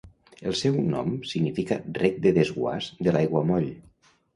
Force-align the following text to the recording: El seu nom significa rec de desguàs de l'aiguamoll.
El 0.51 0.55
seu 0.61 0.79
nom 0.93 1.11
significa 1.33 1.79
rec 2.01 2.21
de 2.27 2.35
desguàs 2.41 2.93
de 3.07 3.19
l'aiguamoll. 3.19 3.75